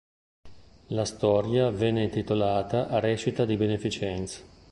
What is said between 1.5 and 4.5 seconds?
venne intitolata "Recita di beneficenza".